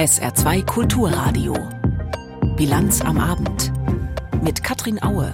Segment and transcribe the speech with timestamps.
[0.00, 1.52] SR2 Kulturradio.
[2.56, 3.70] Bilanz am Abend.
[4.42, 5.30] Mit Katrin Aue.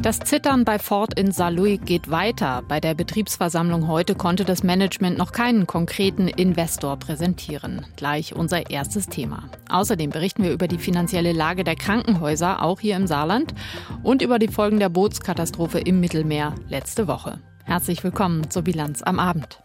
[0.00, 2.62] Das Zittern bei Ford in Saarlouis geht weiter.
[2.66, 7.84] Bei der Betriebsversammlung heute konnte das Management noch keinen konkreten Investor präsentieren.
[7.96, 9.50] Gleich unser erstes Thema.
[9.68, 13.52] Außerdem berichten wir über die finanzielle Lage der Krankenhäuser, auch hier im Saarland,
[14.02, 17.38] und über die Folgen der Bootskatastrophe im Mittelmeer letzte Woche.
[17.64, 19.60] Herzlich willkommen zur Bilanz am Abend.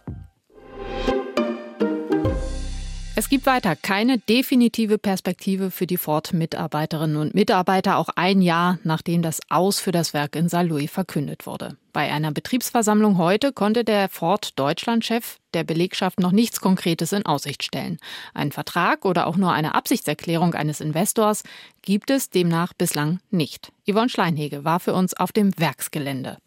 [3.17, 9.21] Es gibt weiter keine definitive Perspektive für die Ford-Mitarbeiterinnen und Mitarbeiter, auch ein Jahr nachdem
[9.21, 11.77] das Aus für das Werk in Saarlouis verkündet wurde.
[11.93, 17.99] Bei einer Betriebsversammlung heute konnte der Ford-Deutschland-Chef der Belegschaft noch nichts Konkretes in Aussicht stellen.
[18.33, 21.43] Ein Vertrag oder auch nur eine Absichtserklärung eines Investors
[21.83, 23.71] gibt es demnach bislang nicht.
[23.89, 26.37] Yvonne Schleinhege war für uns auf dem Werksgelände.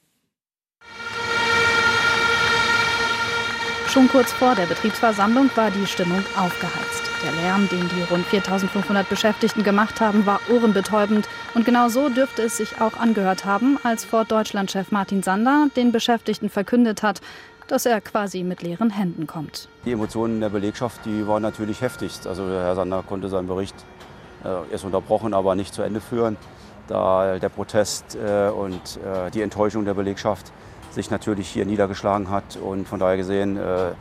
[3.88, 7.10] Schon kurz vor der Betriebsversammlung war die Stimmung aufgeheizt.
[7.24, 11.27] Der Lärm, den die rund 4500 Beschäftigten gemacht haben, war ohrenbetäubend.
[11.55, 15.91] Und genau so dürfte es sich auch angehört haben, als Ford Deutschland-Chef Martin Sander den
[15.91, 17.22] Beschäftigten verkündet hat,
[17.67, 19.70] dass er quasi mit leeren Händen kommt.
[19.86, 22.12] Die Emotionen der Belegschaft, die waren natürlich heftig.
[22.27, 23.75] Also Herr Sander konnte seinen Bericht
[24.45, 26.36] äh, erst unterbrochen, aber nicht zu Ende führen,
[26.89, 30.52] da der Protest äh, und äh, die Enttäuschung der Belegschaft
[30.91, 32.56] sich natürlich hier niedergeschlagen hat.
[32.56, 33.92] Und von daher gesehen äh,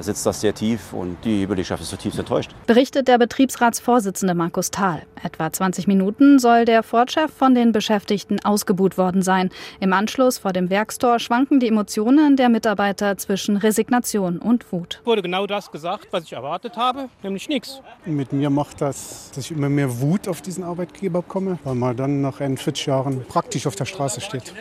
[0.00, 2.50] sitzt das sehr tief und die Belegschaft ist zutiefst enttäuscht.
[2.66, 5.02] Berichtet der Betriebsratsvorsitzende Markus Thal.
[5.22, 9.50] Etwa 20 Minuten soll der Ford-Chef von den Beschäftigten ausgebuht worden sein.
[9.80, 15.00] Im Anschluss vor dem Werkstor schwanken die Emotionen der Mitarbeiter zwischen Resignation und Wut.
[15.04, 17.80] Wurde genau das gesagt, was ich erwartet habe, nämlich nichts.
[18.04, 21.96] Mit mir macht das, dass ich immer mehr Wut auf diesen Arbeitgeber bekomme, weil man
[21.96, 24.52] dann nach 41 Jahren praktisch auf der Straße steht.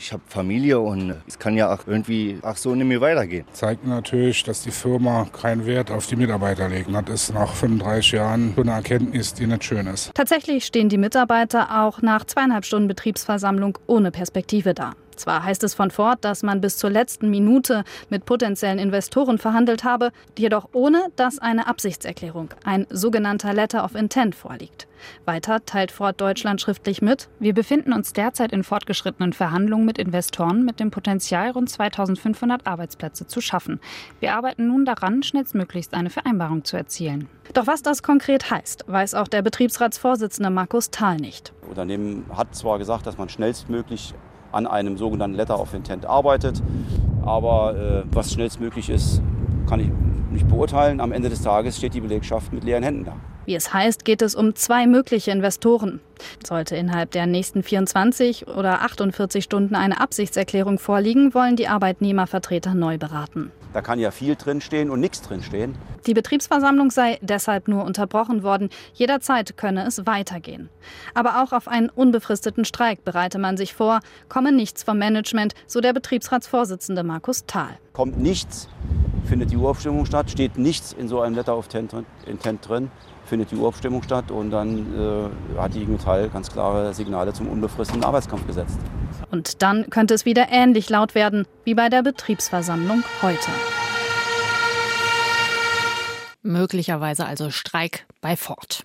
[0.00, 3.44] Ich habe Familie und es kann ja auch irgendwie auch so nicht mehr weitergehen.
[3.52, 6.88] Zeigt natürlich, dass die Firma keinen Wert auf die Mitarbeiter legt.
[6.90, 10.10] Das ist nach 35 Jahren so eine Erkenntnis, die nicht schön ist.
[10.14, 14.94] Tatsächlich stehen die Mitarbeiter auch nach zweieinhalb Stunden Betriebsversammlung ohne Perspektive da.
[15.20, 19.84] Zwar heißt es von Ford, dass man bis zur letzten Minute mit potenziellen Investoren verhandelt
[19.84, 24.88] habe, jedoch ohne, dass eine Absichtserklärung, ein sogenannter Letter of Intent vorliegt.
[25.26, 30.64] Weiter teilt Ford Deutschland schriftlich mit, wir befinden uns derzeit in fortgeschrittenen Verhandlungen mit Investoren
[30.64, 33.78] mit dem Potenzial, rund 2500 Arbeitsplätze zu schaffen.
[34.20, 37.28] Wir arbeiten nun daran, schnellstmöglichst eine Vereinbarung zu erzielen.
[37.52, 41.52] Doch was das konkret heißt, weiß auch der Betriebsratsvorsitzende Markus Thal nicht.
[41.60, 44.14] Das Unternehmen hat zwar gesagt, dass man schnellstmöglich
[44.52, 46.62] an einem sogenannten Letter of Intent arbeitet.
[47.24, 49.22] Aber äh, was schnellstmöglich ist,
[49.68, 49.88] kann ich
[50.30, 51.00] nicht beurteilen.
[51.00, 53.16] Am Ende des Tages steht die Belegschaft mit leeren Händen da.
[53.46, 56.00] Wie es heißt, geht es um zwei mögliche Investoren.
[56.46, 62.98] Sollte innerhalb der nächsten 24 oder 48 Stunden eine Absichtserklärung vorliegen, wollen die Arbeitnehmervertreter neu
[62.98, 63.50] beraten.
[63.72, 65.76] Da kann ja viel drinstehen und nichts drinstehen.
[66.06, 68.68] Die Betriebsversammlung sei deshalb nur unterbrochen worden.
[68.94, 70.68] Jederzeit könne es weitergehen.
[71.14, 75.80] Aber auch auf einen unbefristeten Streik bereite man sich vor, komme nichts vom Management, so
[75.80, 77.78] der Betriebsratsvorsitzende Markus Thal.
[77.92, 78.68] Kommt nichts,
[79.24, 81.68] findet die Urabstimmung statt, steht nichts in so einem Letter of
[82.26, 82.90] Intent drin,
[83.30, 87.48] findet die Urabstimmung statt und dann äh, hat die IG Metall ganz klare Signale zum
[87.48, 88.78] unbefristeten Arbeitskampf gesetzt.
[89.30, 93.50] Und dann könnte es wieder ähnlich laut werden wie bei der Betriebsversammlung heute.
[96.42, 98.84] Möglicherweise also Streik bei Ford.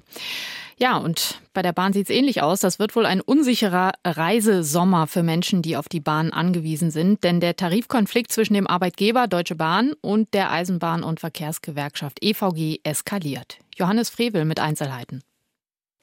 [0.78, 2.60] Ja, und bei der Bahn sieht es ähnlich aus.
[2.60, 7.24] Das wird wohl ein unsicherer Reisesommer für Menschen, die auf die Bahn angewiesen sind.
[7.24, 13.60] Denn der Tarifkonflikt zwischen dem Arbeitgeber Deutsche Bahn und der Eisenbahn- und Verkehrsgewerkschaft EVG eskaliert.
[13.78, 15.22] Johannes Frevel mit Einzelheiten.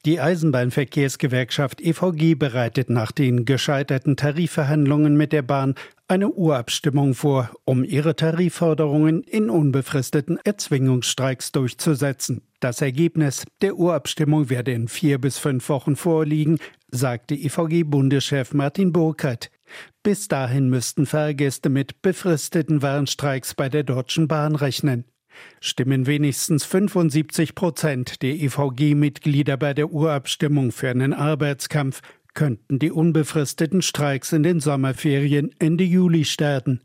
[0.05, 5.77] Die Eisenbahnverkehrsgewerkschaft EVG bereitet nach den gescheiterten Tarifverhandlungen mit der Bahn
[6.09, 12.43] eine Urabstimmung vor, um ihre Tarifforderungen in unbefristeten Erzwingungsstreiks durchzusetzen.
[12.59, 16.59] Das Ergebnis der Urabstimmung werde in vier bis fünf Wochen vorliegen,
[16.91, 19.53] sagte EVG-Bundeschef Martin Burkhardt.
[20.03, 25.05] Bis dahin müssten Fahrgäste mit befristeten Warnstreiks bei der Deutschen Bahn rechnen.
[25.61, 32.01] Stimmen wenigstens 75 Prozent der EVG-Mitglieder bei der Urabstimmung für einen Arbeitskampf,
[32.35, 36.81] könnten die unbefristeten Streiks in den Sommerferien Ende Juli starten.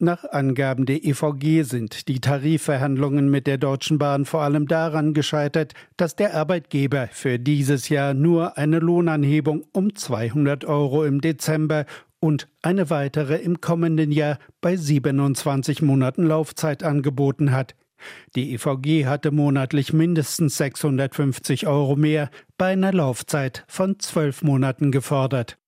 [0.00, 5.74] Nach Angaben der EVG sind die Tarifverhandlungen mit der Deutschen Bahn vor allem daran gescheitert,
[5.96, 11.84] dass der Arbeitgeber für dieses Jahr nur eine Lohnanhebung um 200 Euro im Dezember
[12.20, 17.74] und eine weitere im kommenden Jahr bei 27 Monaten Laufzeit angeboten hat.
[18.34, 25.58] Die EVG hatte monatlich mindestens 650 Euro mehr bei einer Laufzeit von zwölf Monaten gefordert.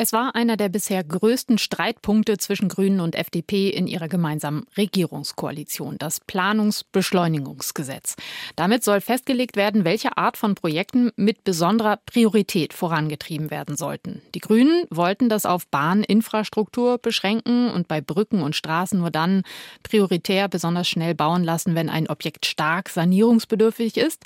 [0.00, 5.98] Es war einer der bisher größten Streitpunkte zwischen Grünen und FDP in ihrer gemeinsamen Regierungskoalition,
[5.98, 8.14] das Planungsbeschleunigungsgesetz.
[8.54, 14.22] Damit soll festgelegt werden, welche Art von Projekten mit besonderer Priorität vorangetrieben werden sollten.
[14.36, 19.42] Die Grünen wollten das auf Bahninfrastruktur beschränken und bei Brücken und Straßen nur dann
[19.82, 24.22] prioritär besonders schnell bauen lassen, wenn ein Objekt stark sanierungsbedürftig ist.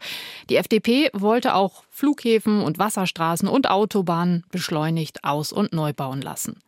[0.51, 6.59] Die FDP wollte auch Flughäfen und Wasserstraßen und Autobahnen beschleunigt aus- und neu bauen lassen.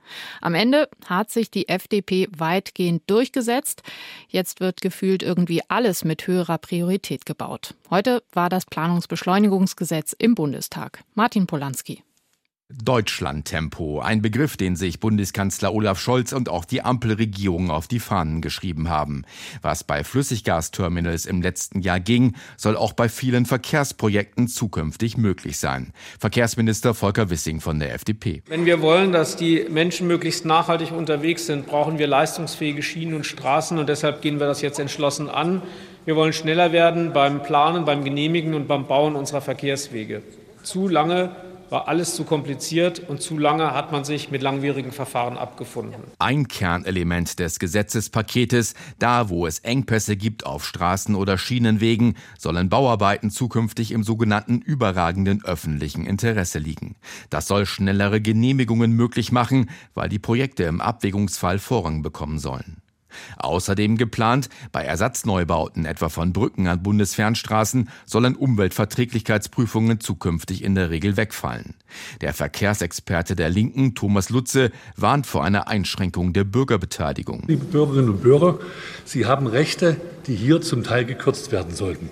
[0.43, 3.83] Am Ende hat sich die FDP weitgehend durchgesetzt.
[4.29, 7.75] Jetzt wird gefühlt irgendwie alles mit höherer Priorität gebaut.
[7.89, 11.03] Heute war das Planungsbeschleunigungsgesetz im Bundestag.
[11.15, 12.05] Martin Polanski.
[12.71, 18.41] Deutschlandtempo, ein Begriff, den sich Bundeskanzler Olaf Scholz und auch die Ampelregierung auf die Fahnen
[18.41, 19.27] geschrieben haben.
[19.61, 25.93] Was bei Flüssiggasterminals im letzten Jahr ging, soll auch bei vielen Verkehrsprojekten zukünftig möglich sein.
[26.19, 28.43] Verkehrsminister Volker Wissing von der FDP.
[28.47, 33.27] Wenn wir wollen, dass die Menschen möglichst nachhaltig unterwegs sind, brauchen wir leistungsfähige Schienen und
[33.27, 35.61] Straßen und deshalb gehen wir das jetzt entschlossen an.
[36.07, 40.23] Wir wollen schneller werden beim Planen, beim Genehmigen und beim Bauen unserer Verkehrswege.
[40.63, 41.37] Zu lange
[41.71, 46.03] war alles zu kompliziert und zu lange hat man sich mit langwierigen Verfahren abgefunden.
[46.19, 53.31] Ein Kernelement des Gesetzespaketes, da wo es Engpässe gibt auf Straßen oder Schienenwegen, sollen Bauarbeiten
[53.31, 56.97] zukünftig im sogenannten überragenden öffentlichen Interesse liegen.
[57.31, 62.84] Das soll schnellere Genehmigungen möglich machen, weil die Projekte im Abwägungsfall Vorrang bekommen sollen.
[63.37, 71.17] Außerdem geplant, bei Ersatzneubauten etwa von Brücken an Bundesfernstraßen sollen Umweltverträglichkeitsprüfungen zukünftig in der Regel
[71.17, 71.75] wegfallen.
[72.21, 77.45] Der Verkehrsexperte der Linken, Thomas Lutze, warnt vor einer Einschränkung der Bürgerbeteiligung.
[77.47, 78.59] Liebe Bürgerinnen und Bürger,
[79.05, 79.97] Sie haben Rechte,
[80.27, 82.11] die hier zum Teil gekürzt werden sollten.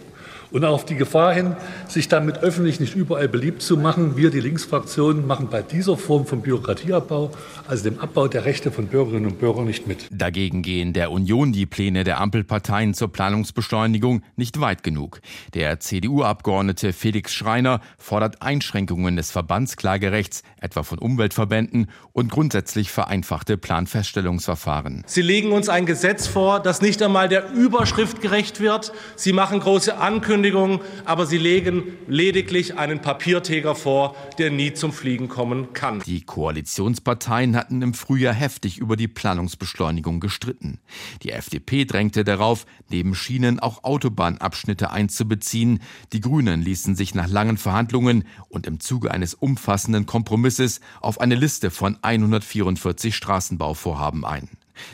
[0.53, 1.57] Und auf die Gefahr hin,
[1.89, 6.27] sich damit öffentlich nicht überall beliebt zu machen, wir, die Linksfraktion, machen bei dieser Form
[6.27, 7.31] von Bürokratieabbau,
[7.67, 10.09] also dem Abbau der Rechte von Bürgerinnen und Bürgern, nicht mit.
[10.11, 15.23] Dagegen gehen der Union die Pläne der Ampelparteien zur Planungsbeschleunigung nicht weit genug.
[15.55, 25.05] Der CDU-Abgeordnete Felix Schreiner fordert Einschränkungen des Verbandsklagerechts, etwa von Umweltverbänden, und grundsätzlich vereinfachte Planfeststellungsverfahren.
[25.07, 28.93] Sie legen uns ein Gesetz vor, das nicht einmal der Überschrift gerecht wird.
[29.17, 34.93] Sie machen große Ankündigungen Ankündigung, aber sie legen lediglich einen Papiertiger vor, der nie zum
[34.93, 36.01] Fliegen kommen kann.
[36.01, 40.81] Die Koalitionsparteien hatten im Frühjahr heftig über die Planungsbeschleunigung gestritten.
[41.23, 45.81] Die FDP drängte darauf, neben Schienen auch Autobahnabschnitte einzubeziehen.
[46.13, 51.37] Die Grünen ließen sich nach langen Verhandlungen und im Zuge eines umfassenden Kompromisses auf eine
[51.37, 54.49] Liste von 144 Straßenbauvorhaben ein.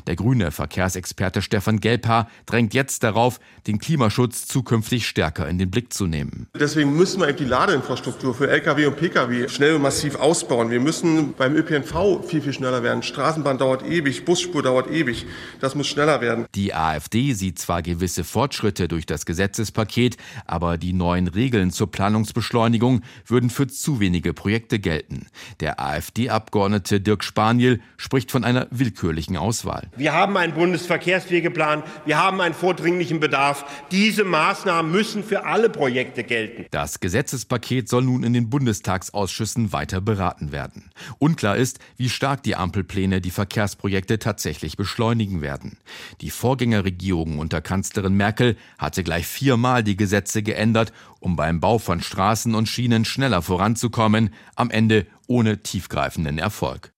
[0.07, 5.93] Der grüne Verkehrsexperte Stefan Gelbhaar drängt jetzt darauf, den Klimaschutz zukünftig stärker in den Blick
[5.93, 6.49] zu nehmen.
[6.59, 10.71] Deswegen müssen wir die Ladeinfrastruktur für Lkw und Pkw schnell und massiv ausbauen.
[10.71, 13.03] Wir müssen beim ÖPNV viel, viel schneller werden.
[13.03, 15.27] Straßenbahn dauert ewig, Busspur dauert ewig.
[15.61, 16.47] Das muss schneller werden.
[16.55, 20.17] Die AfD sieht zwar gewisse Fortschritte durch das Gesetzespaket,
[20.47, 25.27] aber die neuen Regeln zur Planungsbeschleunigung würden für zu wenige Projekte gelten.
[25.61, 29.68] Der AfD-Abgeordnete Dirk Spaniel spricht von einer willkürlichen Auswahl.
[29.69, 29.89] Auswahl.
[29.97, 33.65] Wir haben einen Bundesverkehrswegeplan, wir haben einen vordringlichen Bedarf.
[33.91, 36.67] Diese Maßnahmen müssen für alle Projekte gelten.
[36.71, 40.91] Das Gesetzespaket soll nun in den Bundestagsausschüssen weiter beraten werden.
[41.19, 45.79] Unklar ist, wie stark die Ampelpläne die Verkehrsprojekte tatsächlich beschleunigen werden.
[46.21, 52.01] Die Vorgängerregierung unter Kanzlerin Merkel hatte gleich viermal die Gesetze geändert, um beim Bau von
[52.01, 56.93] Straßen und Schienen schneller voranzukommen, am Ende ohne tiefgreifenden Erfolg.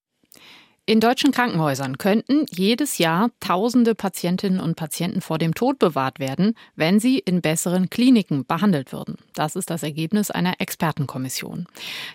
[0.86, 6.54] In deutschen Krankenhäusern könnten jedes Jahr tausende Patientinnen und Patienten vor dem Tod bewahrt werden,
[6.74, 9.16] wenn sie in besseren Kliniken behandelt würden.
[9.34, 11.66] Das ist das Ergebnis einer Expertenkommission.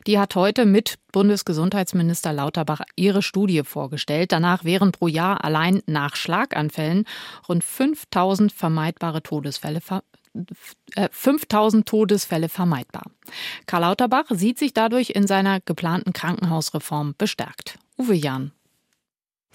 [0.08, 4.34] Die hat heute mit Bundesgesundheitsminister Lauterbach ihre Studie vorgestellt.
[4.34, 7.06] Danach wären pro Jahr allein nach Schlaganfällen
[7.48, 9.80] rund 5000 vermeidbare Todesfälle
[11.12, 13.04] 5000 äh, Todesfälle vermeidbar.
[13.68, 17.80] Karl Lauterbach sieht sich dadurch in seiner geplanten Krankenhausreform bestärkt.
[17.98, 18.52] Uwe Jahn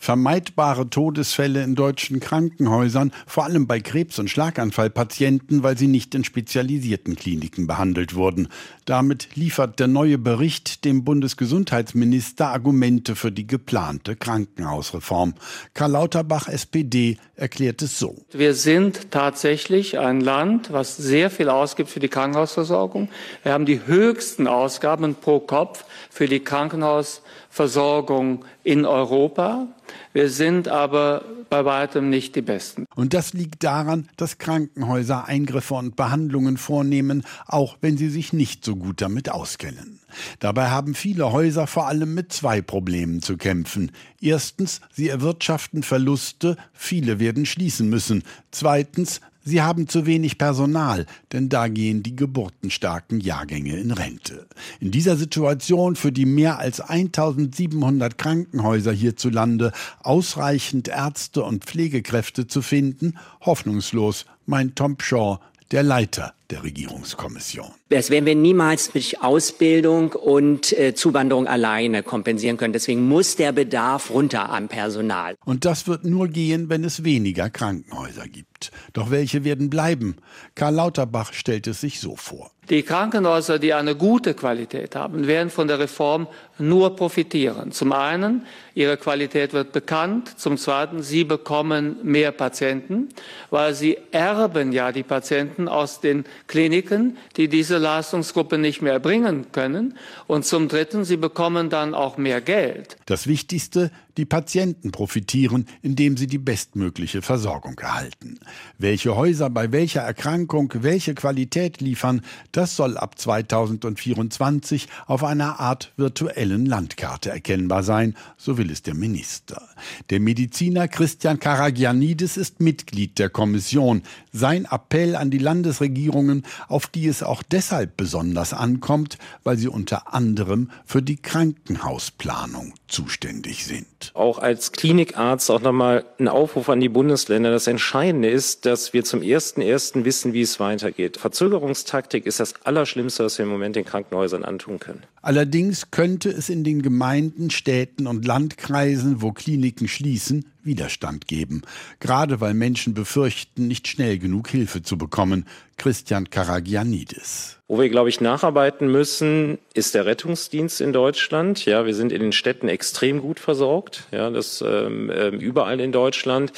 [0.00, 6.24] vermeidbare Todesfälle in deutschen Krankenhäusern, vor allem bei Krebs- und Schlaganfallpatienten, weil sie nicht in
[6.24, 8.48] spezialisierten Kliniken behandelt wurden.
[8.86, 15.34] Damit liefert der neue Bericht dem Bundesgesundheitsminister Argumente für die geplante Krankenhausreform.
[15.74, 18.16] Karl Lauterbach, SPD, erklärt es so.
[18.32, 23.10] Wir sind tatsächlich ein Land, was sehr viel ausgibt für die Krankenhausversorgung.
[23.42, 29.66] Wir haben die höchsten Ausgaben pro Kopf für die Krankenhausversorgung Versorgung in Europa.
[30.12, 32.86] Wir sind aber bei weitem nicht die Besten.
[32.94, 38.64] Und das liegt daran, dass Krankenhäuser Eingriffe und Behandlungen vornehmen, auch wenn sie sich nicht
[38.64, 39.98] so gut damit auskennen.
[40.38, 43.90] Dabei haben viele Häuser vor allem mit zwei Problemen zu kämpfen.
[44.20, 48.22] Erstens, sie erwirtschaften Verluste, viele werden schließen müssen.
[48.52, 54.46] Zweitens, Sie haben zu wenig Personal, denn da gehen die geburtenstarken Jahrgänge in Rente.
[54.80, 62.60] In dieser Situation für die mehr als 1700 Krankenhäuser hierzulande ausreichend Ärzte und Pflegekräfte zu
[62.60, 65.38] finden, hoffnungslos, meint Tom Shaw,
[65.70, 67.70] der Leiter der Regierungskommission.
[67.88, 72.72] Das werden wir niemals durch Ausbildung und äh, Zuwanderung alleine kompensieren können.
[72.72, 75.36] Deswegen muss der Bedarf runter am Personal.
[75.44, 78.70] Und das wird nur gehen, wenn es weniger Krankenhäuser gibt.
[78.92, 80.16] Doch welche werden bleiben?
[80.54, 82.50] Karl Lauterbach stellt es sich so vor.
[82.70, 87.72] Die Krankenhäuser, die eine gute Qualität haben, werden von der Reform nur profitieren.
[87.72, 90.38] Zum einen, ihre Qualität wird bekannt.
[90.38, 93.08] Zum zweiten, sie bekommen mehr Patienten,
[93.50, 99.52] weil sie erben ja die Patienten aus den Kliniken, die diese Leistungsgruppe nicht mehr erbringen
[99.52, 99.96] können.
[100.26, 102.96] Und zum Dritten, sie bekommen dann auch mehr Geld.
[103.06, 103.90] Das Wichtigste,
[104.20, 108.38] die Patienten profitieren, indem sie die bestmögliche Versorgung erhalten.
[108.76, 112.20] Welche Häuser bei welcher Erkrankung welche Qualität liefern,
[112.52, 118.92] das soll ab 2024 auf einer Art virtuellen Landkarte erkennbar sein, so will es der
[118.92, 119.66] Minister.
[120.10, 124.02] Der Mediziner Christian Karagianidis ist Mitglied der Kommission.
[124.32, 130.12] Sein Appell an die Landesregierungen, auf die es auch deshalb besonders ankommt, weil sie unter
[130.12, 133.86] anderem für die Krankenhausplanung zuständig sind.
[134.14, 137.50] Auch als Klinikarzt auch nochmal ein Aufruf an die Bundesländer.
[137.50, 141.16] Das Entscheidende ist, dass wir zum ersten ersten wissen, wie es weitergeht.
[141.16, 145.02] Verzögerungstaktik ist das Allerschlimmste, was wir im Moment den Krankenhäusern antun können.
[145.22, 151.62] Allerdings könnte es in den Gemeinden, Städten und Landkreisen, wo Kliniken schließen, Widerstand geben,
[152.00, 155.46] gerade weil Menschen befürchten, nicht schnell genug Hilfe zu bekommen.
[155.76, 157.58] Christian Karagianidis.
[157.66, 161.64] Wo wir, glaube ich, nacharbeiten müssen, ist der Rettungsdienst in Deutschland.
[161.64, 164.06] Ja, wir sind in den Städten extrem gut versorgt.
[164.12, 166.52] Ja, das ähm, ähm überall in Deutschland.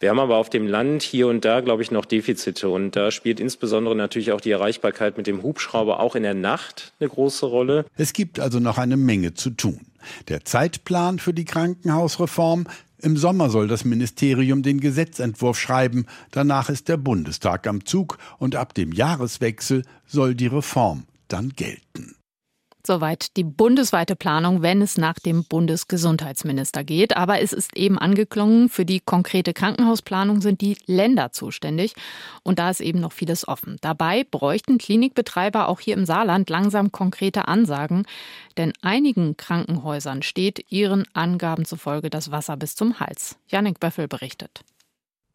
[0.00, 2.68] Wir haben aber auf dem Land hier und da, glaube ich, noch Defizite.
[2.68, 6.92] Und da spielt insbesondere natürlich auch die Erreichbarkeit mit dem Hubschrauber auch in der Nacht
[7.00, 7.86] eine große Rolle.
[7.96, 9.80] Es gibt also noch eine Menge zu tun.
[10.28, 12.66] Der Zeitplan für die Krankenhausreform
[13.04, 18.56] im Sommer soll das Ministerium den Gesetzentwurf schreiben, danach ist der Bundestag am Zug und
[18.56, 22.16] ab dem Jahreswechsel soll die Reform dann gelten.
[22.86, 27.16] Soweit die bundesweite Planung, wenn es nach dem Bundesgesundheitsminister geht.
[27.16, 31.94] Aber es ist eben angeklungen, für die konkrete Krankenhausplanung sind die Länder zuständig.
[32.42, 33.78] Und da ist eben noch vieles offen.
[33.80, 38.04] Dabei bräuchten Klinikbetreiber auch hier im Saarland langsam konkrete Ansagen.
[38.58, 43.38] Denn einigen Krankenhäusern steht ihren Angaben zufolge das Wasser bis zum Hals.
[43.48, 44.60] Janik Böffel berichtet.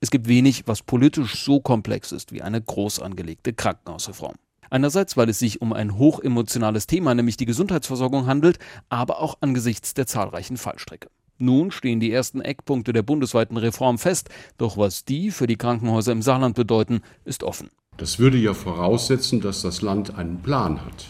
[0.01, 4.35] Es gibt wenig, was politisch so komplex ist wie eine groß angelegte Krankenhausreform.
[4.69, 8.59] Einerseits, weil es sich um ein hochemotionales Thema, nämlich die Gesundheitsversorgung handelt,
[8.89, 11.09] aber auch angesichts der zahlreichen Fallstricke.
[11.39, 16.11] Nun stehen die ersten Eckpunkte der bundesweiten Reform fest, doch was die für die Krankenhäuser
[16.11, 17.69] im Saarland bedeuten, ist offen.
[17.97, 21.05] Das würde ja voraussetzen, dass das Land einen Plan hat.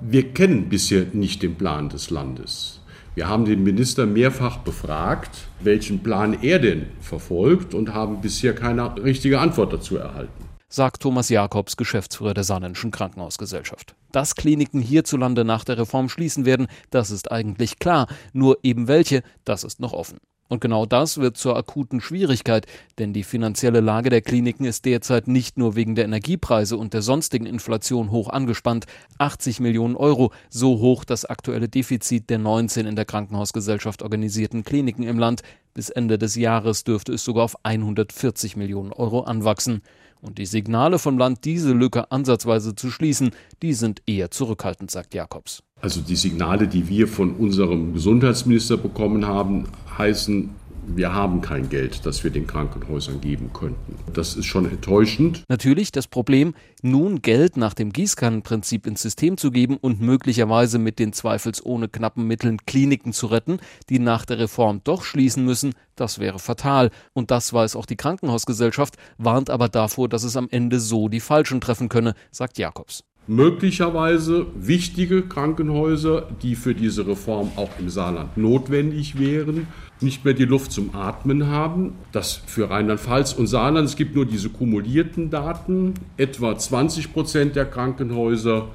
[0.00, 2.80] Wir kennen bisher nicht den Plan des Landes.
[3.14, 9.02] Wir haben den Minister mehrfach befragt, welchen Plan er denn verfolgt und haben bisher keine
[9.02, 13.94] richtige Antwort dazu erhalten sagt Thomas Jakobs, Geschäftsführer der Saarländischen Krankenhausgesellschaft.
[14.12, 19.22] Dass Kliniken hierzulande nach der Reform schließen werden, das ist eigentlich klar, nur eben welche,
[19.44, 20.18] das ist noch offen.
[20.48, 22.66] Und genau das wird zur akuten Schwierigkeit,
[22.98, 27.02] denn die finanzielle Lage der Kliniken ist derzeit nicht nur wegen der Energiepreise und der
[27.02, 28.86] sonstigen Inflation hoch angespannt.
[29.18, 35.02] 80 Millionen Euro, so hoch das aktuelle Defizit der 19 in der Krankenhausgesellschaft organisierten Kliniken
[35.02, 35.42] im Land.
[35.74, 39.82] Bis Ende des Jahres dürfte es sogar auf 140 Millionen Euro anwachsen.
[40.20, 43.30] Und die Signale vom Land, diese Lücke ansatzweise zu schließen,
[43.62, 45.62] die sind eher zurückhaltend, sagt Jakobs.
[45.80, 49.68] Also die Signale, die wir von unserem Gesundheitsminister bekommen haben,
[49.98, 50.50] heißen,
[50.86, 53.96] wir haben kein Geld, das wir den Krankenhäusern geben könnten.
[54.12, 55.42] Das ist schon enttäuschend.
[55.48, 60.98] Natürlich das Problem, nun Geld nach dem Gießkannenprinzip ins System zu geben und möglicherweise mit
[60.98, 66.18] den zweifelsohne knappen Mitteln Kliniken zu retten, die nach der Reform doch schließen müssen, das
[66.18, 66.90] wäre fatal.
[67.12, 71.20] Und das weiß auch die Krankenhausgesellschaft, warnt aber davor, dass es am Ende so die
[71.20, 78.36] Falschen treffen könne, sagt Jakobs möglicherweise wichtige Krankenhäuser, die für diese Reform auch im Saarland
[78.36, 79.66] notwendig wären,
[80.00, 81.94] nicht mehr die Luft zum Atmen haben.
[82.12, 87.64] Das für Rheinland-Pfalz und Saarland, es gibt nur diese kumulierten Daten, etwa 20 Prozent der
[87.64, 88.68] Krankenhäuser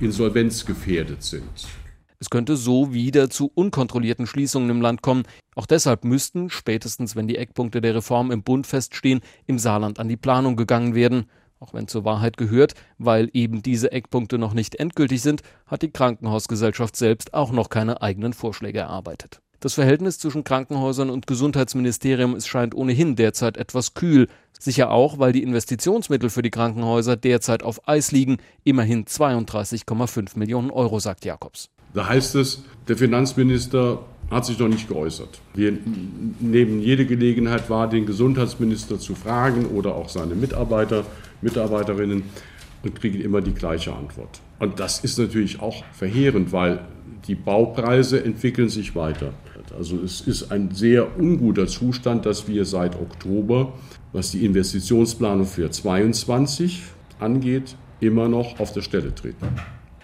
[0.00, 1.66] insolvenzgefährdet sind.
[2.18, 5.24] Es könnte so wieder zu unkontrollierten Schließungen im Land kommen.
[5.54, 10.08] Auch deshalb müssten, spätestens wenn die Eckpunkte der Reform im Bund feststehen, im Saarland an
[10.08, 11.26] die Planung gegangen werden.
[11.58, 15.90] Auch wenn zur Wahrheit gehört, weil eben diese Eckpunkte noch nicht endgültig sind, hat die
[15.90, 19.40] Krankenhausgesellschaft selbst auch noch keine eigenen Vorschläge erarbeitet.
[19.60, 24.28] Das Verhältnis zwischen Krankenhäusern und Gesundheitsministerium ist scheint ohnehin derzeit etwas kühl.
[24.58, 28.36] Sicher auch, weil die Investitionsmittel für die Krankenhäuser derzeit auf Eis liegen.
[28.64, 31.70] Immerhin 32,5 Millionen Euro, sagt Jakobs.
[31.94, 35.40] Da heißt es, der Finanzminister hat sich noch nicht geäußert.
[35.54, 35.72] Wir
[36.40, 41.04] nehmen jede Gelegenheit wahr, den Gesundheitsminister zu fragen oder auch seine Mitarbeiter,
[41.42, 42.22] Mitarbeiterinnen
[42.82, 44.40] und kriegen immer die gleiche Antwort.
[44.58, 46.80] Und das ist natürlich auch verheerend, weil
[47.26, 49.32] die Baupreise entwickeln sich weiter.
[49.76, 53.72] Also es ist ein sehr unguter Zustand, dass wir seit Oktober,
[54.12, 56.82] was die Investitionsplanung für 2022
[57.18, 59.48] angeht, immer noch auf der Stelle treten.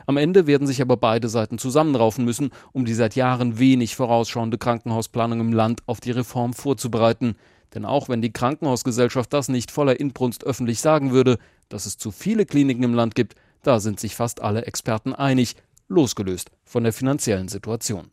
[0.06, 4.58] Am Ende werden sich aber beide Seiten zusammenraufen müssen, um die seit Jahren wenig vorausschauende
[4.58, 7.36] Krankenhausplanung im Land auf die Reform vorzubereiten.
[7.74, 11.38] Denn auch wenn die Krankenhausgesellschaft das nicht voller Inbrunst öffentlich sagen würde,
[11.68, 15.56] dass es zu viele Kliniken im Land gibt, da sind sich fast alle Experten einig,
[15.88, 18.10] losgelöst von der finanziellen Situation.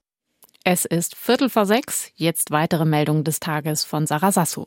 [0.64, 2.12] Es ist Viertel vor sechs.
[2.16, 4.66] Jetzt weitere Meldungen des Tages von Sarah Sassou.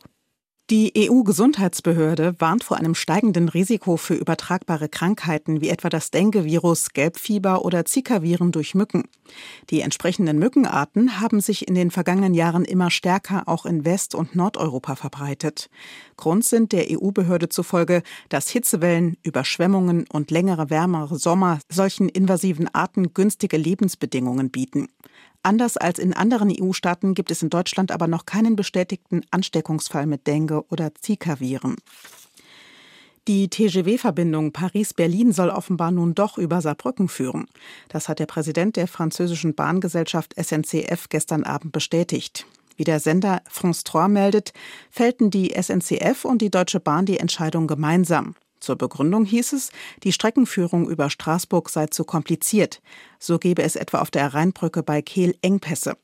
[0.70, 7.64] Die EU-Gesundheitsbehörde warnt vor einem steigenden Risiko für übertragbare Krankheiten wie etwa das Dengue-Virus, Gelbfieber
[7.64, 9.08] oder Zika-Viren durch Mücken.
[9.70, 14.36] Die entsprechenden Mückenarten haben sich in den vergangenen Jahren immer stärker auch in West- und
[14.36, 15.68] Nordeuropa verbreitet.
[16.16, 23.12] Grund sind der EU-Behörde zufolge, dass Hitzewellen, Überschwemmungen und längere wärmere Sommer solchen invasiven Arten
[23.14, 24.88] günstige Lebensbedingungen bieten.
[25.42, 30.26] Anders als in anderen EU-Staaten gibt es in Deutschland aber noch keinen bestätigten Ansteckungsfall mit
[30.26, 31.76] Dengue oder Zika-Viren.
[33.28, 37.46] Die TGW-Verbindung Paris-Berlin soll offenbar nun doch über Saarbrücken führen.
[37.88, 42.46] Das hat der Präsident der französischen Bahngesellschaft SNCF gestern Abend bestätigt.
[42.76, 44.52] Wie der Sender France 3 meldet,
[44.90, 48.34] fällten die SNCF und die Deutsche Bahn die Entscheidung gemeinsam.
[48.62, 49.70] Zur Begründung hieß es,
[50.04, 52.80] die Streckenführung über Straßburg sei zu kompliziert.
[53.18, 55.96] So gebe es etwa auf der Rheinbrücke bei Kehl Engpässe.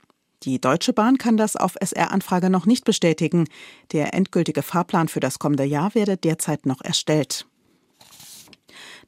[0.43, 3.47] Die Deutsche Bahn kann das auf SR-Anfrage noch nicht bestätigen.
[3.93, 7.47] Der endgültige Fahrplan für das kommende Jahr werde derzeit noch erstellt.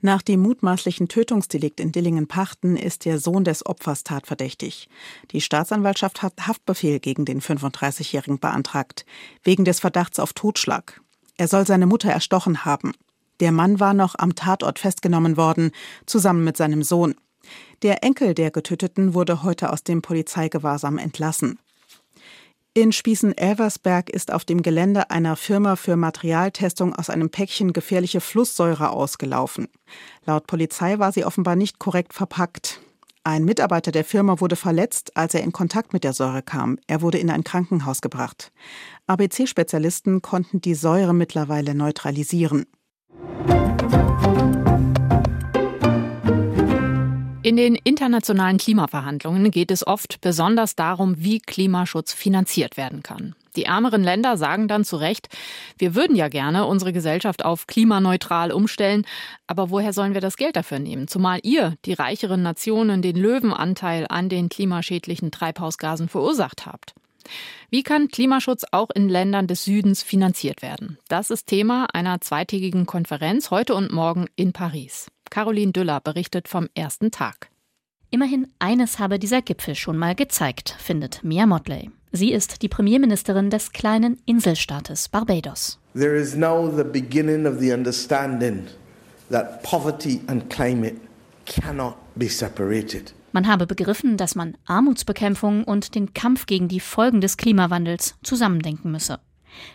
[0.00, 4.89] Nach dem mutmaßlichen Tötungsdelikt in Dillingen-Pachten ist der Sohn des Opfers tatverdächtig.
[5.32, 9.04] Die Staatsanwaltschaft hat Haftbefehl gegen den 35-Jährigen beantragt,
[9.43, 11.00] wegen des Verdachts auf Totschlag.
[11.36, 12.93] Er soll seine Mutter erstochen haben.
[13.40, 15.72] Der Mann war noch am Tatort festgenommen worden,
[16.06, 17.14] zusammen mit seinem Sohn.
[17.82, 21.58] Der Enkel der Getöteten wurde heute aus dem Polizeigewahrsam entlassen.
[22.72, 28.90] In Spießen-Elversberg ist auf dem Gelände einer Firma für Materialtestung aus einem Päckchen gefährliche Flusssäure
[28.90, 29.66] ausgelaufen.
[30.24, 32.80] Laut Polizei war sie offenbar nicht korrekt verpackt.
[33.24, 36.78] Ein Mitarbeiter der Firma wurde verletzt, als er in Kontakt mit der Säure kam.
[36.86, 38.52] Er wurde in ein Krankenhaus gebracht.
[39.08, 42.66] ABC-Spezialisten konnten die Säure mittlerweile neutralisieren.
[47.42, 53.34] In den internationalen Klimaverhandlungen geht es oft besonders darum, wie Klimaschutz finanziert werden kann.
[53.56, 55.28] Die ärmeren Länder sagen dann zu Recht,
[55.76, 59.04] wir würden ja gerne unsere Gesellschaft auf klimaneutral umstellen,
[59.48, 61.08] aber woher sollen wir das Geld dafür nehmen?
[61.08, 66.94] Zumal ihr, die reicheren Nationen, den Löwenanteil an den klimaschädlichen Treibhausgasen verursacht habt.
[67.71, 70.99] Wie kann Klimaschutz auch in Ländern des Südens finanziert werden?
[71.09, 75.09] Das ist Thema einer zweitägigen Konferenz heute und morgen in Paris.
[75.30, 77.50] Caroline Düller berichtet vom ersten Tag.
[78.11, 81.91] Immerhin eines habe dieser Gipfel schon mal gezeigt, findet Mia Motley.
[82.11, 85.78] Sie ist die Premierministerin des kleinen Inselstaates Barbados.
[85.95, 88.67] There is now the beginning of the understanding
[89.30, 90.97] that poverty and climate
[91.47, 93.13] cannot be separated.
[93.32, 98.90] Man habe begriffen, dass man Armutsbekämpfung und den Kampf gegen die Folgen des Klimawandels zusammendenken
[98.90, 99.21] müsse.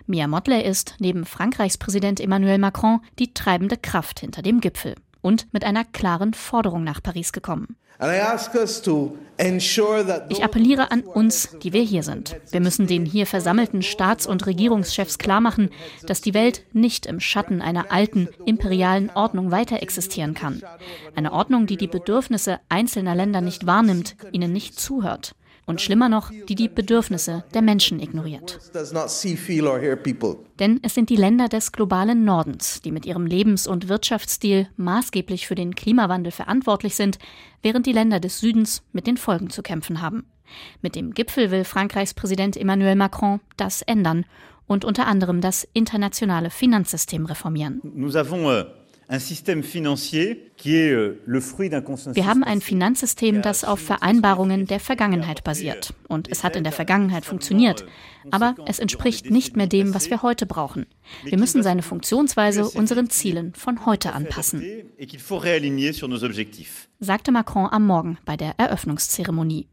[0.07, 5.51] Mia Motley ist neben Frankreichs Präsident Emmanuel Macron die treibende Kraft hinter dem Gipfel und
[5.51, 7.77] mit einer klaren Forderung nach Paris gekommen.
[10.29, 12.35] Ich appelliere an uns, die wir hier sind.
[12.51, 15.71] Wir müssen den hier versammelten Staats- und Regierungschefs klarmachen,
[16.05, 20.61] dass die Welt nicht im Schatten einer alten, imperialen Ordnung weiter existieren kann.
[21.15, 25.33] Eine Ordnung, die die Bedürfnisse einzelner Länder nicht wahrnimmt, ihnen nicht zuhört
[25.65, 28.59] und schlimmer noch, die die Bedürfnisse der Menschen ignoriert.
[30.59, 35.47] Denn es sind die Länder des globalen Nordens, die mit ihrem Lebens- und Wirtschaftsstil maßgeblich
[35.47, 37.19] für den Klimawandel verantwortlich sind,
[37.61, 40.25] während die Länder des Südens mit den Folgen zu kämpfen haben.
[40.81, 44.25] Mit dem Gipfel will Frankreichs Präsident Emmanuel Macron das ändern
[44.67, 47.81] und unter anderem das internationale Finanzsystem reformieren.
[47.83, 48.84] Nous avons, euh
[52.15, 55.93] Wir haben ein Finanzsystem, das auf Vereinbarungen der Vergangenheit basiert.
[56.07, 57.85] Und es hat in der Vergangenheit funktioniert.
[58.31, 60.87] Aber es entspricht nicht mehr dem, was wir heute brauchen.
[61.23, 64.63] Wir müssen seine Funktionsweise unseren Zielen von heute anpassen.
[67.05, 69.67] Sagte Macron am Morgen bei der Eröffnungszeremonie.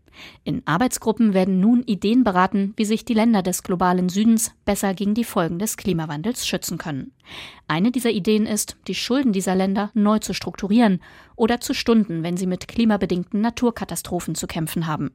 [0.44, 5.14] In Arbeitsgruppen werden nun Ideen beraten, wie sich die Länder des globalen Südens besser gegen
[5.14, 7.12] die Folgen des Klimawandels schützen können.
[7.68, 11.00] Eine dieser Ideen ist, die Schulden dieser Länder neu zu strukturieren
[11.34, 15.10] oder zu stunden, wenn sie mit klimabedingten Naturkatastrophen zu kämpfen haben.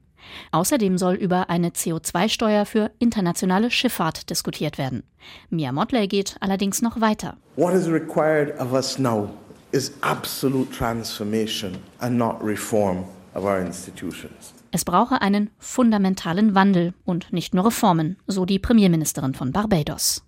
[0.51, 5.03] Außerdem soll über eine CO2-Steuer für internationale Schifffahrt diskutiert werden.
[5.51, 7.38] Mia Motley geht allerdings noch weiter.
[7.58, 9.30] What is required of us now
[9.71, 14.53] is absolute transformation and not reform of our institutions.
[14.71, 20.26] Es brauche einen fundamentalen Wandel und nicht nur Reformen, so die Premierministerin von Barbados.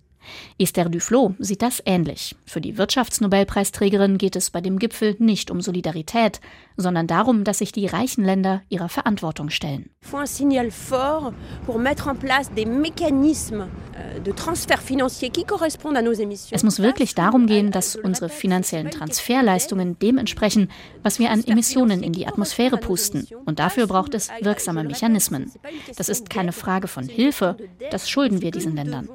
[0.58, 2.36] Esther Duflo sieht das ähnlich.
[2.44, 6.40] Für die Wirtschaftsnobelpreisträgerin geht es bei dem Gipfel nicht um Solidarität,
[6.76, 9.90] sondern darum, dass sich die reichen Länder ihrer Verantwortung stellen.
[13.94, 14.20] Euh,
[16.50, 20.70] es muss wirklich darum gehen, dass unsere finanziellen Transferleistungen dem entsprechen,
[21.02, 23.26] was wir an Emissionen in die Atmosphäre pusten.
[23.44, 25.52] Und dafür braucht es wirksame Mechanismen.
[25.96, 27.56] Das ist keine Frage von Hilfe,
[27.90, 29.08] das schulden wir diesen Ländern.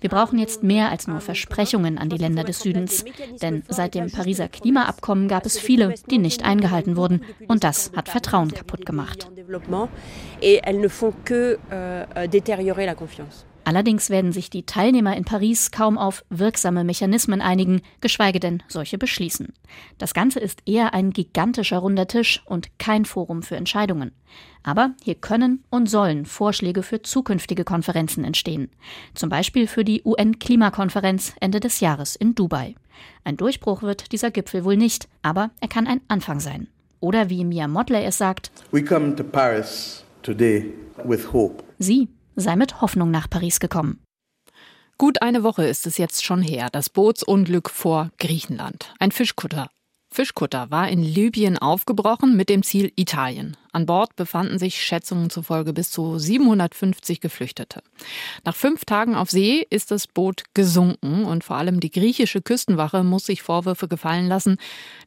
[0.00, 3.04] Wir brauchen jetzt mehr als nur Versprechungen an die Länder des Südens.
[3.42, 7.22] Denn seit dem Pariser Klimaabkommen gab es viele, die nicht eingehalten wurden.
[7.48, 9.28] Und das hat Vertrauen kaputt gemacht.
[13.66, 18.96] Allerdings werden sich die Teilnehmer in Paris kaum auf wirksame Mechanismen einigen, geschweige denn solche
[18.96, 19.52] beschließen.
[19.98, 24.12] Das Ganze ist eher ein gigantischer runder Tisch und kein Forum für Entscheidungen.
[24.62, 28.70] Aber hier können und sollen Vorschläge für zukünftige Konferenzen entstehen.
[29.14, 32.76] Zum Beispiel für die UN-Klimakonferenz Ende des Jahres in Dubai.
[33.24, 36.68] Ein Durchbruch wird dieser Gipfel wohl nicht, aber er kann ein Anfang sein.
[37.00, 40.72] Oder wie Mia Motley es sagt, We come to Paris today
[41.04, 41.64] with hope.
[41.80, 44.02] Sie sei mit Hoffnung nach Paris gekommen.
[44.98, 48.94] Gut eine Woche ist es jetzt schon her, das Bootsunglück vor Griechenland.
[48.98, 49.68] Ein Fischkutter
[50.16, 53.54] Fischkutter war in Libyen aufgebrochen mit dem Ziel Italien.
[53.72, 57.82] An Bord befanden sich Schätzungen zufolge bis zu 750 Geflüchtete.
[58.42, 63.04] Nach fünf Tagen auf See ist das Boot gesunken und vor allem die griechische Küstenwache
[63.04, 64.56] muss sich Vorwürfe gefallen lassen,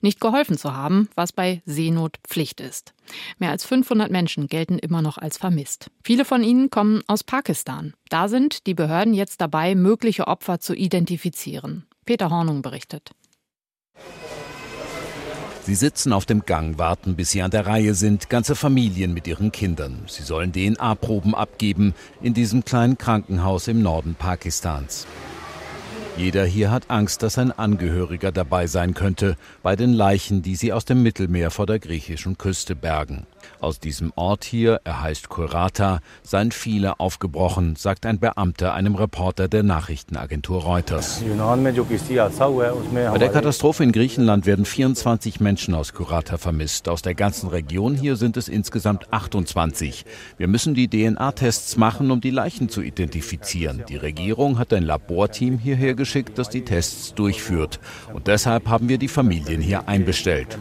[0.01, 2.93] nicht geholfen zu haben, was bei Seenot Pflicht ist.
[3.39, 5.89] Mehr als 500 Menschen gelten immer noch als vermisst.
[6.03, 7.95] Viele von ihnen kommen aus Pakistan.
[8.09, 11.87] Da sind die Behörden jetzt dabei, mögliche Opfer zu identifizieren.
[12.05, 13.09] Peter Hornung berichtet.
[15.69, 19.27] Sie sitzen auf dem Gang, warten, bis sie an der Reihe sind, ganze Familien mit
[19.27, 19.99] ihren Kindern.
[20.07, 25.05] Sie sollen DNA-Proben abgeben in diesem kleinen Krankenhaus im Norden Pakistans.
[26.17, 30.73] Jeder hier hat Angst, dass ein Angehöriger dabei sein könnte bei den Leichen, die sie
[30.73, 33.27] aus dem Mittelmeer vor der griechischen Küste bergen.
[33.59, 39.47] Aus diesem Ort hier, er heißt Kurata, seien viele aufgebrochen, sagt ein Beamter einem Reporter
[39.47, 41.21] der Nachrichtenagentur Reuters.
[42.93, 46.87] Bei der Katastrophe in Griechenland werden 24 Menschen aus Kurata vermisst.
[46.87, 50.05] Aus der ganzen Region hier sind es insgesamt 28.
[50.37, 53.83] Wir müssen die DNA-Tests machen, um die Leichen zu identifizieren.
[53.89, 57.79] Die Regierung hat ein Laborteam hierher geschickt, das die Tests durchführt.
[58.13, 60.57] Und deshalb haben wir die Familien hier einbestellt.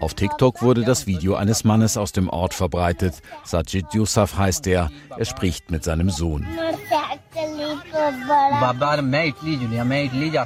[0.00, 3.22] Auf TikTok wurde das Video eines Mannes aus dem Ort verbreitet.
[3.44, 4.90] Sajid Yusuf heißt er.
[5.16, 6.46] Er spricht mit seinem Sohn.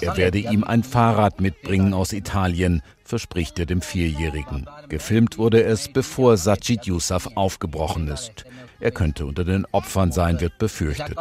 [0.00, 4.68] Er werde ihm ein Fahrrad mitbringen aus Italien, verspricht er dem Vierjährigen.
[4.88, 8.44] Gefilmt wurde es, bevor Sajid Yusuf aufgebrochen ist.
[8.80, 11.16] Er könnte unter den Opfern sein, wird befürchtet.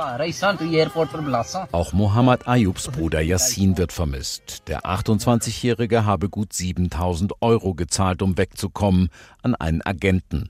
[1.72, 4.68] Auch Mohammed Ayubs Bruder Yassin wird vermisst.
[4.68, 9.10] Der 28-Jährige habe gut 7000 Euro gezahlt, um wegzukommen,
[9.42, 10.50] an einen Agenten.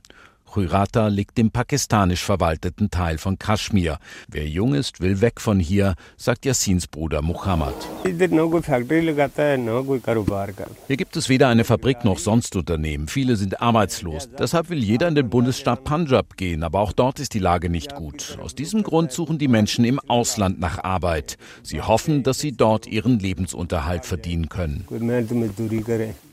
[0.52, 4.00] Churata liegt im pakistanisch verwalteten Teil von Kaschmir.
[4.28, 7.76] Wer jung ist, will weg von hier, sagt Yassins Bruder Muhammad.
[10.88, 13.08] Hier gibt es weder eine Fabrik noch sonst Unternehmen.
[13.08, 14.30] Viele sind arbeitslos.
[14.38, 17.96] Deshalb will jeder in den Bundesstaat Punjab gehen, aber auch dort ist die Lage nicht
[17.96, 18.38] gut.
[18.42, 21.38] Aus diesem Grund suchen die Menschen im Ausland nach Arbeit.
[21.64, 24.86] Sie hoffen, dass sie dort ihren Lebensunterhalt verdienen können.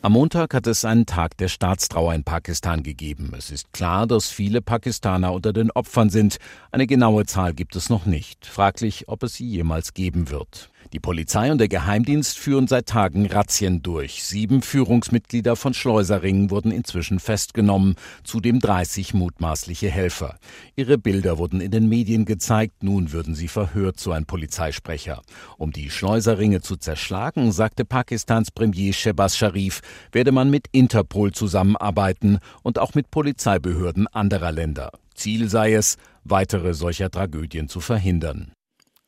[0.04, 3.32] Am Montag hat es einen Tag der Staatstrauer in Pakistan gegeben.
[3.38, 6.36] Es ist klar, dass viele Pakistaner unter den Opfern sind.
[6.70, 8.44] Eine genaue Zahl gibt es noch nicht.
[8.44, 10.68] Fraglich, ob es sie jemals geben wird.
[10.92, 14.22] Die Polizei und der Geheimdienst führen seit Tagen Razzien durch.
[14.22, 20.38] Sieben Führungsmitglieder von Schleuseringen wurden inzwischen festgenommen, zudem 30 mutmaßliche Helfer.
[20.76, 25.22] Ihre Bilder wurden in den Medien gezeigt, nun würden sie verhört, so ein Polizeisprecher.
[25.58, 29.80] Um die Schleuseringe zu zerschlagen, sagte Pakistans Premier Shehbaz Sharif,
[30.12, 34.92] werde man mit Interpol zusammenarbeiten und auch mit Polizeibehörden anderer Länder.
[35.14, 38.53] Ziel sei es, weitere solcher Tragödien zu verhindern.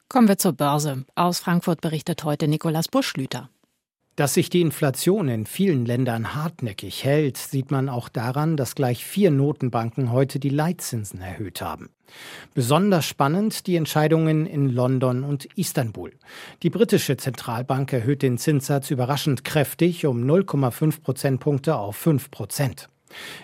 [0.08, 1.04] Kommen wir zur Börse.
[1.16, 3.50] Aus Frankfurt berichtet heute Nikolaus Buschlüter.
[4.14, 9.04] Dass sich die Inflation in vielen Ländern hartnäckig hält, sieht man auch daran, dass gleich
[9.04, 11.90] vier Notenbanken heute die Leitzinsen erhöht haben.
[12.54, 16.12] Besonders spannend die Entscheidungen in London und Istanbul.
[16.62, 22.88] Die britische Zentralbank erhöht den Zinssatz überraschend kräftig um 0,5 Prozentpunkte auf 5 Prozent.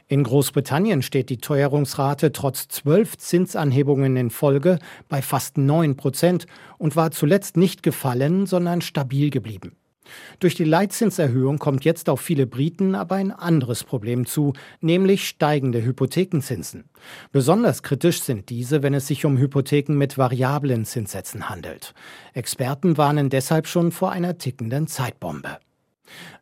[0.09, 6.47] In Großbritannien steht die Teuerungsrate trotz zwölf Zinsanhebungen in Folge bei fast 9 Prozent
[6.79, 9.77] und war zuletzt nicht gefallen, sondern stabil geblieben.
[10.41, 15.85] Durch die Leitzinserhöhung kommt jetzt auf viele Briten aber ein anderes Problem zu, nämlich steigende
[15.85, 16.85] Hypothekenzinsen.
[17.31, 21.95] Besonders kritisch sind diese, wenn es sich um Hypotheken mit variablen Zinssätzen handelt.
[22.35, 25.59] Experten warnen deshalb schon vor einer tickenden Zeitbombe.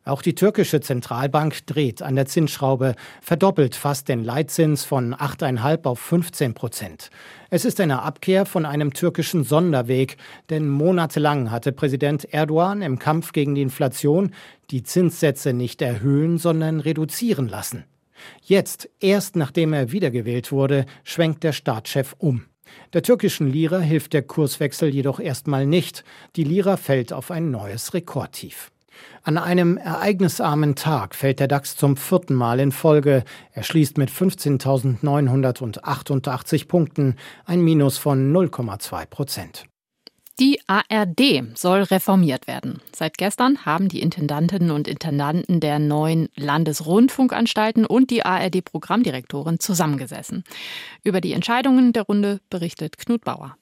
[0.03, 5.99] Auch die türkische Zentralbank dreht an der Zinsschraube, verdoppelt fast den Leitzins von 8,5 auf
[5.99, 7.09] 15 Prozent.
[7.49, 10.17] Es ist eine Abkehr von einem türkischen Sonderweg,
[10.49, 14.33] denn monatelang hatte Präsident Erdogan im Kampf gegen die Inflation
[14.71, 17.85] die Zinssätze nicht erhöhen, sondern reduzieren lassen.
[18.41, 22.45] Jetzt, erst nachdem er wiedergewählt wurde, schwenkt der Staatschef um.
[22.93, 26.03] Der türkischen Lira hilft der Kurswechsel jedoch erstmal nicht.
[26.35, 28.70] Die Lira fällt auf ein neues Rekordtief.
[29.23, 33.23] An einem ereignisarmen Tag fällt der DAX zum vierten Mal in Folge.
[33.51, 39.65] Er schließt mit 15.988 Punkten, ein Minus von 0,2 Prozent.
[40.39, 42.81] Die ARD soll reformiert werden.
[42.95, 50.43] Seit gestern haben die Intendantinnen und Intendanten der neuen Landesrundfunkanstalten und die ARD-Programmdirektorin zusammengesessen.
[51.03, 53.55] Über die Entscheidungen der Runde berichtet Knut Bauer.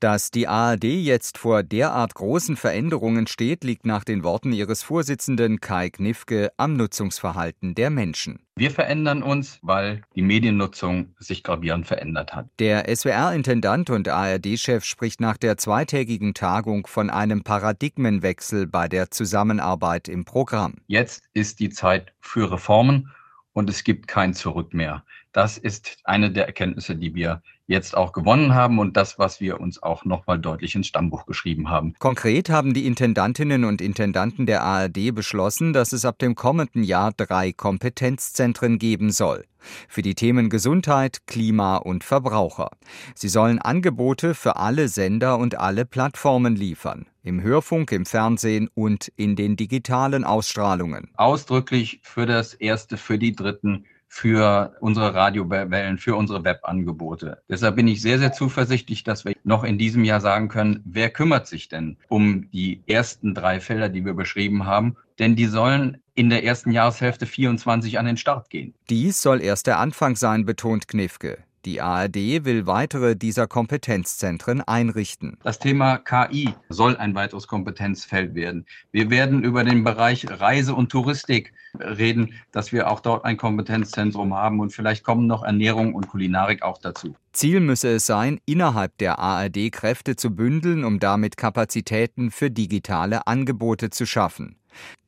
[0.00, 5.60] Dass die ARD jetzt vor derart großen Veränderungen steht, liegt nach den Worten ihres Vorsitzenden
[5.60, 8.40] Kai Knifke am Nutzungsverhalten der Menschen.
[8.56, 12.46] Wir verändern uns, weil die Mediennutzung sich gravierend verändert hat.
[12.58, 20.08] Der SWR-Intendant und ARD-Chef spricht nach der zweitägigen Tagung von einem Paradigmenwechsel bei der Zusammenarbeit
[20.08, 20.74] im Programm.
[20.86, 23.10] Jetzt ist die Zeit für Reformen
[23.54, 25.04] und es gibt kein Zurück mehr.
[25.34, 29.60] Das ist eine der Erkenntnisse, die wir jetzt auch gewonnen haben und das, was wir
[29.60, 31.94] uns auch nochmal deutlich ins Stammbuch geschrieben haben.
[31.98, 37.12] Konkret haben die Intendantinnen und Intendanten der ARD beschlossen, dass es ab dem kommenden Jahr
[37.12, 39.44] drei Kompetenzzentren geben soll.
[39.88, 42.70] Für die Themen Gesundheit, Klima und Verbraucher.
[43.16, 47.06] Sie sollen Angebote für alle Sender und alle Plattformen liefern.
[47.24, 51.10] Im Hörfunk, im Fernsehen und in den digitalen Ausstrahlungen.
[51.16, 57.42] Ausdrücklich für das erste, für die dritten für unsere Radiowellen, für unsere Webangebote.
[57.48, 61.10] Deshalb bin ich sehr, sehr zuversichtlich, dass wir noch in diesem Jahr sagen können, wer
[61.10, 64.94] kümmert sich denn um die ersten drei Felder, die wir beschrieben haben?
[65.18, 68.72] Denn die sollen in der ersten Jahreshälfte 24 an den Start gehen.
[68.88, 71.38] Dies soll erst der Anfang sein, betont Knifke.
[71.64, 75.38] Die ARD will weitere dieser Kompetenzzentren einrichten.
[75.42, 78.66] Das Thema KI soll ein weiteres Kompetenzfeld werden.
[78.92, 84.34] Wir werden über den Bereich Reise und Touristik reden, dass wir auch dort ein Kompetenzzentrum
[84.34, 87.16] haben und vielleicht kommen noch Ernährung und Kulinarik auch dazu.
[87.32, 93.26] Ziel müsse es sein, innerhalb der ARD Kräfte zu bündeln, um damit Kapazitäten für digitale
[93.26, 94.56] Angebote zu schaffen.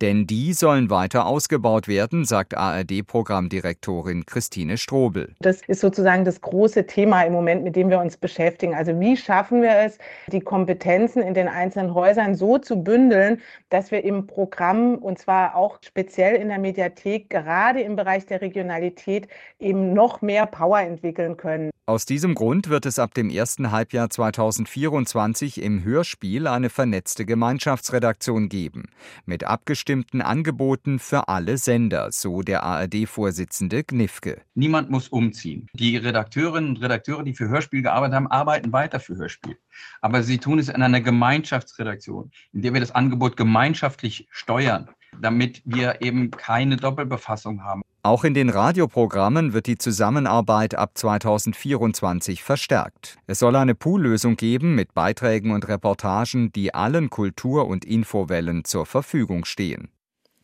[0.01, 5.35] Denn die sollen weiter ausgebaut werden, sagt ARD-Programmdirektorin Christine Strobel.
[5.41, 8.75] Das ist sozusagen das große Thema im Moment, mit dem wir uns beschäftigen.
[8.75, 9.99] Also wie schaffen wir es,
[10.29, 15.57] die Kompetenzen in den einzelnen Häusern so zu bündeln, dass wir im Programm und zwar
[15.57, 21.37] auch speziell in der Mediathek, gerade im Bereich der Regionalität, eben noch mehr Power entwickeln
[21.37, 21.71] können.
[21.89, 28.49] Aus diesem Grund wird es ab dem ersten Halbjahr 2024 im Hörspiel eine vernetzte Gemeinschaftsredaktion
[28.49, 28.89] geben.
[29.25, 34.43] Mit abgestimmten Angeboten für alle Sender, so der ARD-Vorsitzende Gnifke.
[34.57, 35.69] Niemand muss umziehen.
[35.75, 39.57] Die Redakteurinnen und Redakteure, die für Hörspiel gearbeitet haben, arbeiten weiter für Hörspiel.
[40.01, 44.89] Aber sie tun es in einer Gemeinschaftsredaktion, in der wir das Angebot gemeinschaftlich steuern,
[45.21, 47.83] damit wir eben keine Doppelbefassung haben.
[48.03, 53.17] Auch in den Radioprogrammen wird die Zusammenarbeit ab 2024 verstärkt.
[53.27, 58.87] Es soll eine Poollösung geben mit Beiträgen und Reportagen, die allen Kultur- und Infowellen zur
[58.87, 59.89] Verfügung stehen.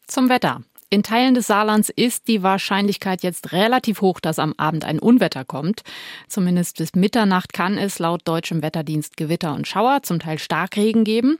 [0.09, 0.62] Zum Wetter.
[0.92, 5.42] In Teilen des Saarlands ist die Wahrscheinlichkeit jetzt relativ hoch, dass am Abend ein Unwetter
[5.42, 5.85] kommt.
[6.28, 11.38] Zumindest bis Mitternacht kann es laut deutschem Wetterdienst Gewitter und Schauer, zum Teil Starkregen geben,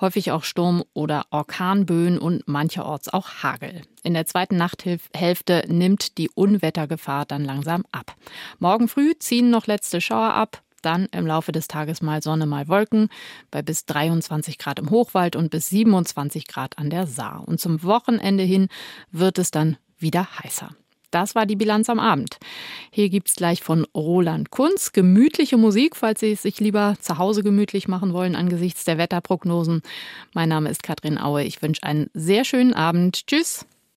[0.00, 3.82] häufig auch Sturm- oder Orkanböen und mancherorts auch Hagel.
[4.04, 8.16] In der zweiten Nachthälfte nimmt die Unwettergefahr dann langsam ab.
[8.58, 12.68] Morgen früh ziehen noch letzte Schauer ab, dann im Laufe des Tages mal Sonne, mal
[12.68, 13.08] Wolken,
[13.50, 17.46] bei bis 23 Grad im Hochwald und bis 27 Grad an der Saar.
[17.46, 18.68] Und zum Wochenende hin
[19.10, 20.70] wird es dann wieder heißer.
[21.14, 22.38] Das war die Bilanz am Abend.
[22.90, 27.18] Hier gibt es gleich von Roland Kunz gemütliche Musik, falls Sie es sich lieber zu
[27.18, 29.82] Hause gemütlich machen wollen angesichts der Wetterprognosen.
[30.32, 31.44] Mein Name ist Katrin Aue.
[31.44, 33.28] Ich wünsche einen sehr schönen Abend.
[33.28, 33.64] Tschüss.